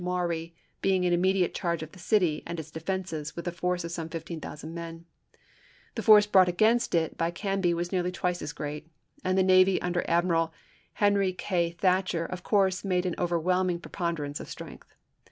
Maury 0.03 0.55
being 0.81 1.03
in 1.03 1.13
immediate 1.13 1.53
charge 1.53 1.83
of 1.83 1.91
the 1.91 1.99
city 1.99 2.41
and 2.47 2.59
its 2.59 2.71
defenses, 2.71 3.35
with 3.35 3.47
a 3.47 3.51
force 3.51 3.83
of 3.83 3.91
some 3.91 4.09
15,000 4.09 4.73
men. 4.73 5.05
The 5.93 6.01
force 6.01 6.25
brought 6.25 6.49
against 6.49 6.95
it 6.95 7.19
by 7.19 7.29
Canby 7.29 7.75
was 7.75 7.91
nearly 7.91 8.11
twice 8.11 8.41
as 8.41 8.51
great; 8.51 8.89
and 9.23 9.37
the 9.37 9.43
navy 9.43 9.79
under 9.79 10.03
Admiral 10.09 10.53
Henry 10.93 11.33
K. 11.33 11.69
Thatcher 11.73 12.25
of 12.25 12.41
course 12.41 12.83
made 12.83 13.05
an 13.05 13.13
overwhelm 13.19 13.69
ing 13.69 13.79
preponderance 13.79 14.39
of 14.39 14.49
strength. 14.49 14.91